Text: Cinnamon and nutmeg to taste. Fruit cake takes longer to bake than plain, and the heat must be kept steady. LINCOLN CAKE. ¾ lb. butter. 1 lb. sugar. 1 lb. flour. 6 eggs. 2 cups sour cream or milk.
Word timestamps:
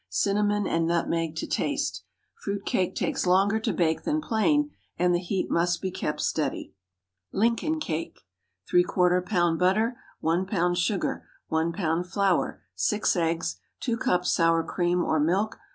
Cinnamon 0.09 0.65
and 0.65 0.87
nutmeg 0.87 1.35
to 1.35 1.45
taste. 1.45 2.03
Fruit 2.33 2.65
cake 2.65 2.95
takes 2.95 3.27
longer 3.27 3.59
to 3.59 3.71
bake 3.71 4.01
than 4.01 4.19
plain, 4.19 4.71
and 4.97 5.13
the 5.13 5.19
heat 5.19 5.51
must 5.51 5.79
be 5.79 5.91
kept 5.91 6.21
steady. 6.21 6.73
LINCOLN 7.31 7.79
CAKE. 7.79 8.21
¾ 8.73 8.83
lb. 8.95 9.59
butter. 9.59 9.95
1 10.19 10.45
lb. 10.47 10.75
sugar. 10.75 11.27
1 11.49 11.73
lb. 11.73 12.07
flour. 12.07 12.63
6 12.73 13.15
eggs. 13.15 13.57
2 13.81 13.95
cups 13.95 14.31
sour 14.31 14.63
cream 14.63 15.03
or 15.03 15.19
milk. 15.19 15.59